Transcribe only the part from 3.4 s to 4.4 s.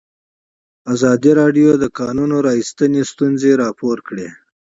راپور کړي.